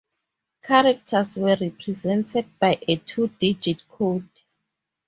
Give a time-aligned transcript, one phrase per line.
[0.63, 4.27] Characters were represented by a two-digit code.